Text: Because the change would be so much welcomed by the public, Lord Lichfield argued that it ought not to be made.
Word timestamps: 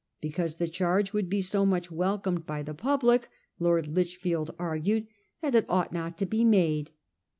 Because 0.19 0.55
the 0.55 0.67
change 0.67 1.13
would 1.13 1.29
be 1.29 1.41
so 1.41 1.63
much 1.63 1.91
welcomed 1.91 2.47
by 2.47 2.63
the 2.63 2.73
public, 2.73 3.27
Lord 3.59 3.87
Lichfield 3.87 4.49
argued 4.57 5.05
that 5.43 5.53
it 5.53 5.67
ought 5.69 5.93
not 5.93 6.17
to 6.17 6.25
be 6.25 6.43
made. 6.43 6.89